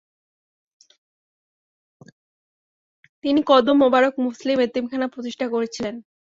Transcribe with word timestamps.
তিনি 3.23 3.41
কদম 3.47 3.75
মোবারক 3.77 4.13
মুসলিম 4.25 4.57
এতিম 4.59 4.83
খানা 4.87 5.07
প্রতিষ্ঠা 5.13 5.47
করেছিলেন। 5.49 5.95